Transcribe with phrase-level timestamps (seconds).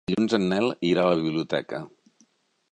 [0.09, 1.85] Dilluns en Nel irà a la biblioteca.